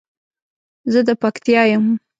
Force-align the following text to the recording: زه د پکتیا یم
زه 0.91 0.99
د 1.07 1.09
پکتیا 1.21 1.61
یم 1.71 1.85